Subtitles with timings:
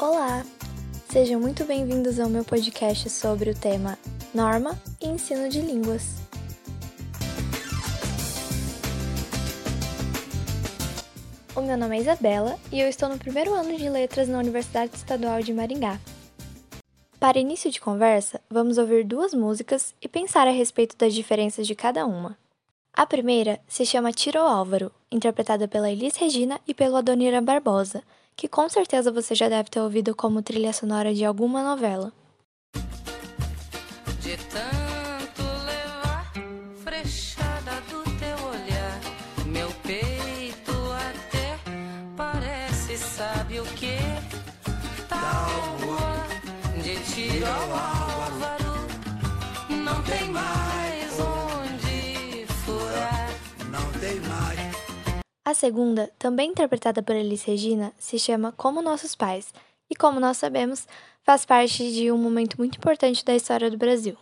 [0.00, 0.46] Olá!
[1.10, 3.98] Sejam muito bem-vindos ao meu podcast sobre o tema
[4.32, 6.18] Norma e Ensino de Línguas.
[11.56, 14.94] O meu nome é Isabela e eu estou no primeiro ano de Letras na Universidade
[14.94, 15.98] Estadual de Maringá.
[17.18, 21.74] Para início de conversa, vamos ouvir duas músicas e pensar a respeito das diferenças de
[21.74, 22.38] cada uma.
[22.92, 28.04] A primeira se chama Tiro Álvaro, interpretada pela Elis Regina e pelo Adonira Barbosa,
[28.38, 32.12] que com certeza você já deve ter ouvido como trilha sonora de alguma novela.
[55.48, 59.50] A segunda, também interpretada por Elis Regina, se chama Como Nossos Pais,
[59.88, 60.86] e como nós sabemos,
[61.24, 64.14] faz parte de um momento muito importante da história do Brasil.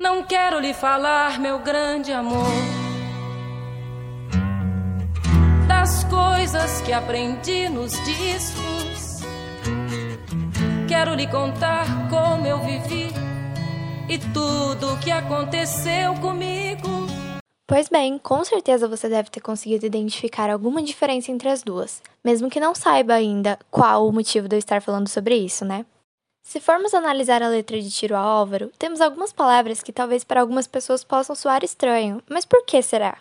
[0.00, 2.48] Não quero lhe falar, meu grande amor,
[5.68, 9.20] das coisas que aprendi nos discos.
[10.88, 13.10] Quero lhe contar como eu vivi
[14.08, 16.61] e tudo o que aconteceu comigo.
[17.66, 22.50] Pois bem, com certeza você deve ter conseguido identificar alguma diferença entre as duas, mesmo
[22.50, 25.86] que não saiba ainda qual o motivo de eu estar falando sobre isso, né?
[26.42, 30.40] Se formos analisar a letra de Tiro ao Álvaro, temos algumas palavras que talvez para
[30.40, 33.18] algumas pessoas possam soar estranho, mas por que será?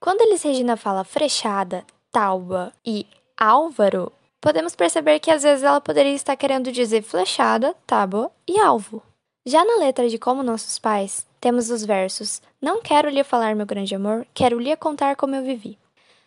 [0.00, 3.06] Quando Elis Regina fala frechada, tauba e
[3.36, 9.02] álvaro, podemos perceber que às vezes ela poderia estar querendo dizer flechada, tábua e alvo.
[9.44, 13.66] Já na letra de Como Nossos Pais, temos os versos Não quero lhe falar meu
[13.66, 15.78] grande amor, quero lhe contar como eu vivi.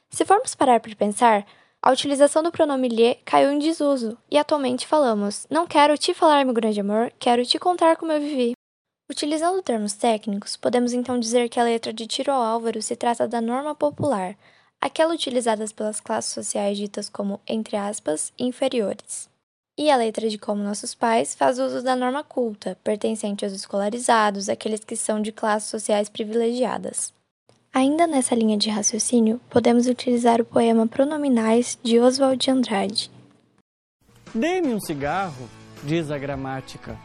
[0.10, 1.46] Se formos parar para pensar,
[1.82, 6.46] a utilização do pronome lhe caiu em desuso e atualmente falamos Não quero te falar
[6.46, 8.54] meu grande amor, quero te contar como eu vivi.
[9.10, 13.42] Utilizando termos técnicos, podemos então dizer que a letra de Tiro Álvaro se trata da
[13.42, 14.38] norma popular,
[14.80, 19.31] aquela utilizada pelas classes sociais ditas como, entre aspas, inferiores.
[19.78, 24.50] E a letra de Como Nossos Pais faz uso da norma culta, pertencente aos escolarizados,
[24.50, 27.14] aqueles que são de classes sociais privilegiadas.
[27.74, 33.10] Ainda nessa linha de raciocínio, podemos utilizar o poema Pronominais de Oswald de Andrade.
[34.36, 35.50] Dê-me um cigarro,
[35.84, 36.98] diz a gramática,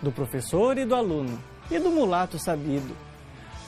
[0.00, 2.96] do professor e do aluno, e do mulato sabido.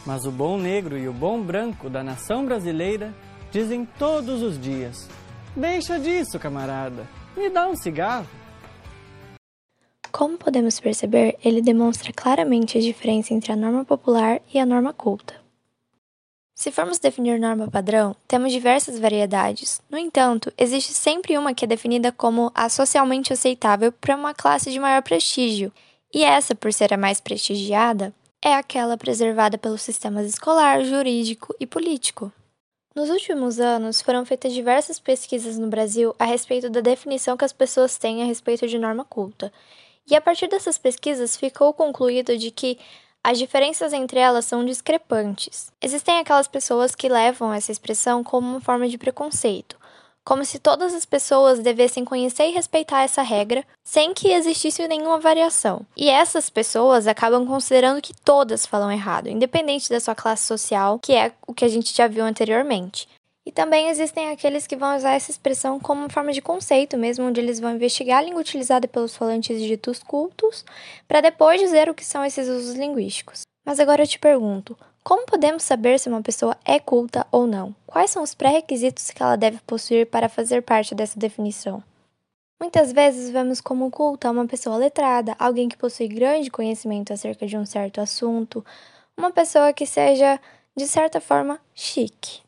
[0.06, 3.12] Mas o bom negro e o bom branco da nação brasileira
[3.50, 5.08] dizem todos os dias:
[5.56, 8.43] Deixa disso, camarada, me dá um cigarro.
[10.16, 14.92] Como podemos perceber, ele demonstra claramente a diferença entre a norma popular e a norma
[14.92, 15.34] culta.
[16.54, 19.82] Se formos definir norma padrão, temos diversas variedades.
[19.90, 24.70] No entanto, existe sempre uma que é definida como a socialmente aceitável para uma classe
[24.70, 25.72] de maior prestígio,
[26.14, 31.66] e essa, por ser a mais prestigiada, é aquela preservada pelos sistemas escolar, jurídico e
[31.66, 32.32] político.
[32.94, 37.52] Nos últimos anos, foram feitas diversas pesquisas no Brasil a respeito da definição que as
[37.52, 39.52] pessoas têm a respeito de norma culta,
[40.10, 42.78] e a partir dessas pesquisas ficou concluído de que
[43.22, 45.72] as diferenças entre elas são discrepantes.
[45.80, 49.78] Existem aquelas pessoas que levam essa expressão como uma forma de preconceito,
[50.22, 55.18] como se todas as pessoas devessem conhecer e respeitar essa regra sem que existisse nenhuma
[55.18, 55.86] variação.
[55.96, 61.14] E essas pessoas acabam considerando que todas falam errado, independente da sua classe social, que
[61.14, 63.08] é o que a gente já viu anteriormente.
[63.46, 67.26] E também existem aqueles que vão usar essa expressão como uma forma de conceito mesmo,
[67.26, 70.64] onde eles vão investigar a língua utilizada pelos falantes ditos cultos,
[71.06, 73.42] para depois dizer o que são esses usos linguísticos.
[73.66, 77.74] Mas agora eu te pergunto, como podemos saber se uma pessoa é culta ou não?
[77.86, 81.82] Quais são os pré-requisitos que ela deve possuir para fazer parte dessa definição?
[82.58, 87.58] Muitas vezes vemos como culta uma pessoa letrada, alguém que possui grande conhecimento acerca de
[87.58, 88.64] um certo assunto,
[89.18, 90.40] uma pessoa que seja,
[90.74, 92.43] de certa forma, chique.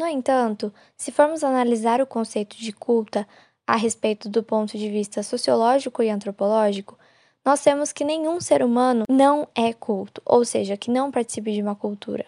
[0.00, 3.28] No entanto, se formos analisar o conceito de culta
[3.66, 6.98] a respeito do ponto de vista sociológico e antropológico,
[7.44, 11.60] nós temos que nenhum ser humano não é culto, ou seja, que não participe de
[11.60, 12.24] uma cultura.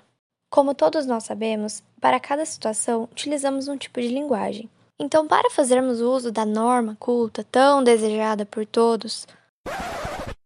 [0.51, 4.69] Como todos nós sabemos, para cada situação utilizamos um tipo de linguagem.
[5.01, 9.27] Então, para fazermos uso da norma culta tão desejada por todos,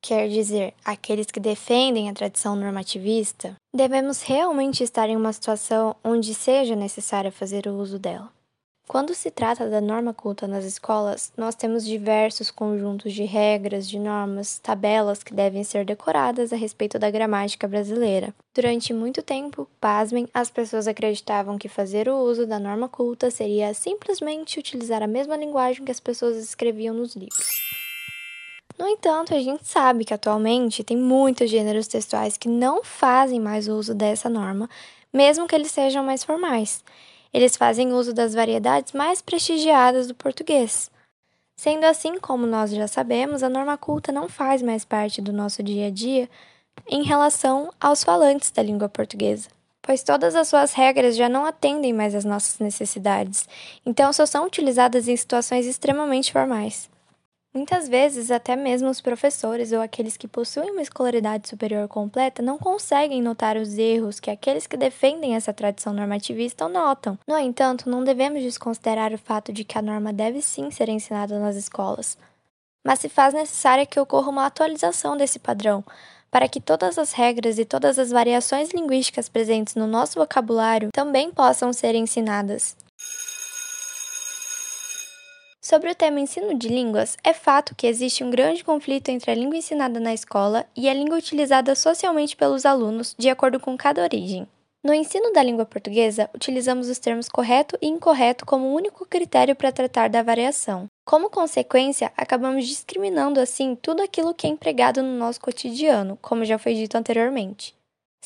[0.06, 6.32] quer dizer, aqueles que defendem a tradição normativista, devemos realmente estar em uma situação onde
[6.32, 8.30] seja necessário fazer o uso dela.
[8.86, 13.98] Quando se trata da norma culta nas escolas, nós temos diversos conjuntos de regras, de
[13.98, 18.32] normas, tabelas que devem ser decoradas a respeito da gramática brasileira.
[18.54, 23.74] Durante muito tempo, pasmem, as pessoas acreditavam que fazer o uso da norma culta seria
[23.74, 27.65] simplesmente utilizar a mesma linguagem que as pessoas escreviam nos livros.
[28.86, 33.66] No entanto, a gente sabe que atualmente tem muitos gêneros textuais que não fazem mais
[33.66, 34.70] uso dessa norma,
[35.12, 36.84] mesmo que eles sejam mais formais.
[37.34, 40.88] Eles fazem uso das variedades mais prestigiadas do português.
[41.56, 45.64] Sendo assim, como nós já sabemos, a norma culta não faz mais parte do nosso
[45.64, 46.30] dia a dia
[46.86, 49.48] em relação aos falantes da língua portuguesa,
[49.82, 53.48] pois todas as suas regras já não atendem mais às nossas necessidades,
[53.84, 56.88] então só são utilizadas em situações extremamente formais.
[57.56, 62.58] Muitas vezes, até mesmo os professores ou aqueles que possuem uma escolaridade superior completa não
[62.58, 67.18] conseguem notar os erros que aqueles que defendem essa tradição normativista notam.
[67.26, 71.38] No entanto, não devemos desconsiderar o fato de que a norma deve sim ser ensinada
[71.38, 72.18] nas escolas.
[72.84, 75.82] Mas se faz necessária que ocorra uma atualização desse padrão,
[76.30, 81.30] para que todas as regras e todas as variações linguísticas presentes no nosso vocabulário também
[81.30, 82.76] possam ser ensinadas.
[85.68, 89.34] Sobre o tema ensino de línguas, é fato que existe um grande conflito entre a
[89.34, 94.00] língua ensinada na escola e a língua utilizada socialmente pelos alunos, de acordo com cada
[94.00, 94.46] origem.
[94.84, 99.72] No ensino da língua portuguesa, utilizamos os termos correto e incorreto como único critério para
[99.72, 100.86] tratar da variação.
[101.04, 106.58] Como consequência, acabamos discriminando assim tudo aquilo que é empregado no nosso cotidiano, como já
[106.58, 107.75] foi dito anteriormente.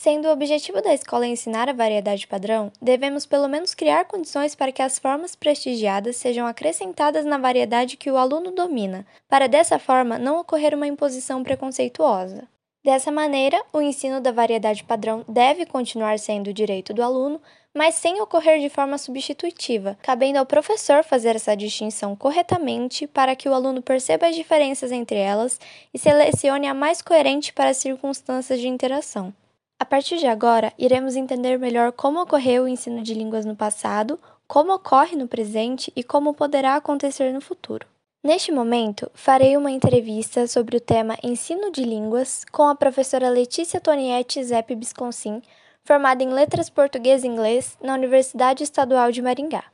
[0.02, 4.72] Sendo o objetivo da escola ensinar a variedade padrão, devemos pelo menos criar condições para
[4.72, 10.18] que as formas prestigiadas sejam acrescentadas na variedade que o aluno domina, para dessa forma
[10.18, 12.48] não ocorrer uma imposição preconceituosa.
[12.82, 17.38] Dessa maneira, o ensino da variedade padrão deve continuar sendo o direito do aluno,
[17.74, 23.50] mas sem ocorrer de forma substitutiva, cabendo ao professor fazer essa distinção corretamente para que
[23.50, 25.60] o aluno perceba as diferenças entre elas
[25.92, 29.34] e selecione a mais coerente para as circunstâncias de interação.
[29.80, 34.20] A partir de agora, iremos entender melhor como ocorreu o ensino de línguas no passado,
[34.46, 37.86] como ocorre no presente e como poderá acontecer no futuro.
[38.22, 43.80] Neste momento, farei uma entrevista sobre o tema Ensino de Línguas com a professora Letícia
[43.80, 45.40] Tonietti Zepp Bisconsin,
[45.82, 49.64] formada em Letras Português e Inglês na Universidade Estadual de Maringá.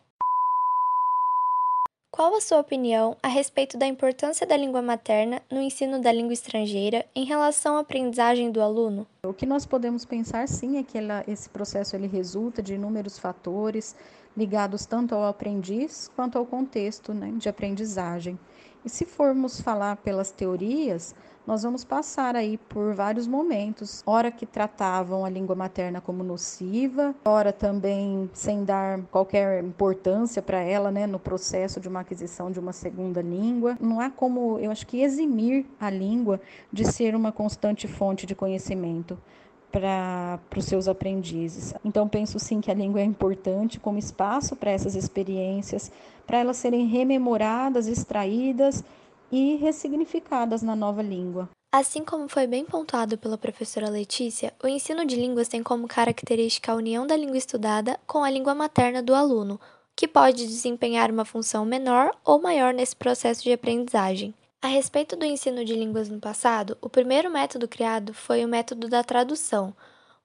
[2.17, 6.33] Qual a sua opinião a respeito da importância da língua materna no ensino da língua
[6.33, 9.07] estrangeira em relação à aprendizagem do aluno?
[9.23, 13.19] O que nós podemos pensar sim é que ela, esse processo ele resulta de inúmeros
[13.19, 13.95] fatores
[14.35, 18.39] ligados tanto ao aprendiz quanto ao contexto né, de aprendizagem.
[18.83, 21.15] E se formos falar pelas teorias,
[21.47, 27.15] nós vamos passar aí por vários momentos, ora que tratavam a língua materna como nociva,
[27.25, 32.59] ora também sem dar qualquer importância para ela, né, no processo de uma aquisição de
[32.59, 33.79] uma segunda língua.
[33.81, 36.41] Não há como, eu acho que eximir a língua
[36.73, 39.17] de ser uma constante fonte de conhecimento
[39.71, 41.75] para os seus aprendizes.
[41.85, 45.93] Então, penso sim que a língua é importante como espaço para essas experiências,
[46.27, 48.83] para elas serem rememoradas, extraídas
[49.31, 51.49] e ressignificadas na nova língua.
[51.73, 56.73] Assim como foi bem pontuado pela professora Letícia, o ensino de línguas tem como característica
[56.73, 59.61] a união da língua estudada com a língua materna do aluno,
[59.95, 64.35] que pode desempenhar uma função menor ou maior nesse processo de aprendizagem.
[64.63, 68.89] A respeito do ensino de línguas no passado, o primeiro método criado foi o método
[68.89, 69.75] da tradução,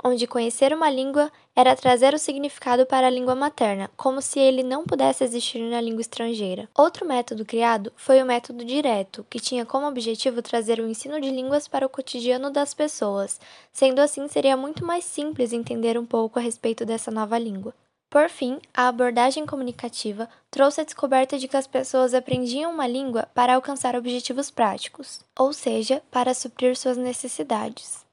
[0.04, 4.64] onde conhecer uma língua era trazer o significado para a língua materna, como se ele
[4.64, 6.68] não pudesse existir na língua estrangeira.
[6.76, 11.30] Outro método criado foi o método direto, que tinha como objetivo trazer o ensino de
[11.30, 13.40] línguas para o cotidiano das pessoas,
[13.72, 17.74] sendo assim seria muito mais simples entender um pouco a respeito dessa nova língua.
[18.10, 23.26] Por fim, a abordagem comunicativa trouxe a descoberta de que as pessoas aprendiam uma língua
[23.34, 28.11] para alcançar objetivos práticos, ou seja, para suprir suas necessidades.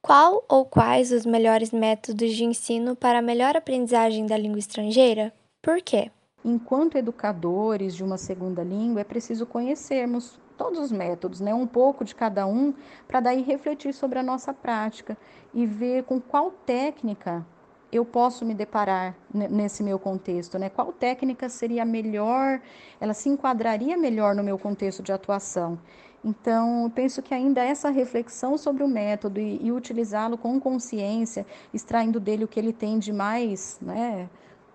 [0.00, 5.32] Qual ou quais os melhores métodos de ensino para a melhor aprendizagem da língua estrangeira?
[5.60, 6.10] Por quê?
[6.44, 11.52] Enquanto educadores de uma segunda língua, é preciso conhecermos todos os métodos, né?
[11.52, 12.72] um pouco de cada um,
[13.06, 15.16] para daí refletir sobre a nossa prática
[15.52, 17.44] e ver com qual técnica
[17.90, 20.68] eu posso me deparar nesse meu contexto, né?
[20.68, 22.60] Qual técnica seria melhor,
[23.00, 25.78] ela se enquadraria melhor no meu contexto de atuação?
[26.24, 32.18] Então, penso que ainda essa reflexão sobre o método e, e utilizá-lo com consciência, extraindo
[32.18, 34.28] dele o que ele tem de mais, né,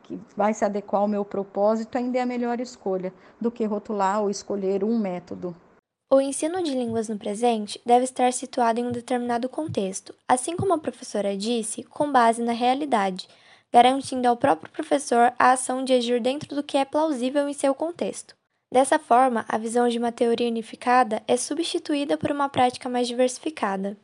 [0.04, 4.22] que vai se adequar ao meu propósito, ainda é a melhor escolha do que rotular
[4.22, 5.56] ou escolher um método.
[6.12, 10.74] O ensino de línguas no presente deve estar situado em um determinado contexto, assim como
[10.74, 13.28] a professora disse, com base na realidade,
[13.72, 17.74] garantindo ao próprio professor a ação de agir dentro do que é plausível em seu
[17.74, 18.36] contexto.
[18.74, 23.96] Dessa forma, a visão de uma teoria unificada é substituída por uma prática mais diversificada.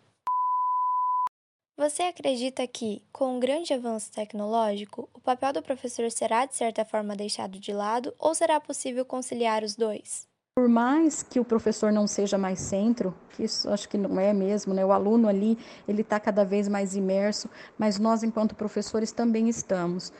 [1.76, 6.86] Você acredita que, com um grande avanço tecnológico, o papel do professor será de certa
[6.86, 10.29] forma deixado de lado ou será possível conciliar os dois?
[10.60, 14.34] Por mais que o professor não seja mais centro, que isso acho que não é
[14.34, 14.86] mesmo, né?
[14.86, 20.12] O aluno ali, ele está cada vez mais imerso, mas nós, enquanto professores, também estamos.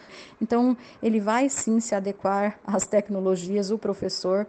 [0.42, 4.48] Então, ele vai sim se adequar às tecnologias, o professor,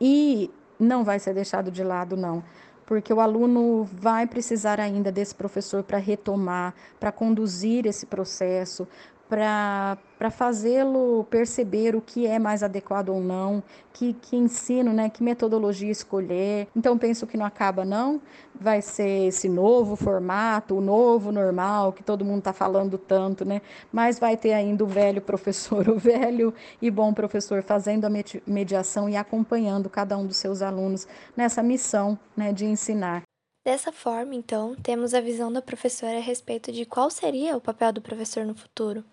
[0.00, 0.50] e
[0.80, 2.42] não vai ser deixado de lado, não
[2.86, 8.84] porque o aluno vai precisar ainda desse professor para retomar, para conduzir esse processo,
[9.30, 15.22] para fazê-lo perceber o que é mais adequado ou não, que, que ensino, né, que
[15.22, 16.66] metodologia escolher.
[16.74, 18.20] Então, penso que não acaba, não.
[18.52, 23.62] Vai ser esse novo formato, o novo normal, que todo mundo está falando tanto, né?
[23.92, 28.10] Mas vai ter ainda o velho professor, o velho e bom professor fazendo a
[28.46, 31.06] mediação e acompanhando cada um dos seus alunos
[31.36, 33.22] nessa missão né, de ensinar.
[33.64, 37.92] Dessa forma, então, temos a visão da professora a respeito de qual seria o papel
[37.92, 39.04] do professor no futuro.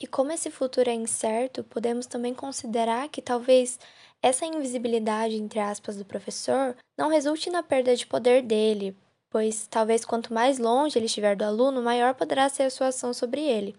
[0.00, 3.78] E como esse futuro é incerto, podemos também considerar que talvez
[4.20, 8.96] essa invisibilidade, entre aspas, do professor não resulte na perda de poder dele,
[9.30, 13.12] pois talvez quanto mais longe ele estiver do aluno, maior poderá ser a sua ação
[13.12, 13.76] sobre ele.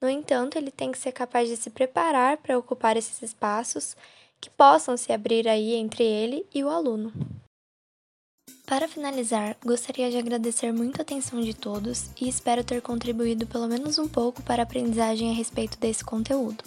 [0.00, 3.96] No entanto, ele tem que ser capaz de se preparar para ocupar esses espaços
[4.40, 7.12] que possam se abrir aí entre ele e o aluno.
[8.66, 13.68] Para finalizar, gostaria de agradecer muito a atenção de todos e espero ter contribuído pelo
[13.68, 16.64] menos um pouco para a aprendizagem a respeito desse conteúdo.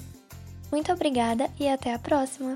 [0.71, 2.55] Muito obrigada e até a próxima!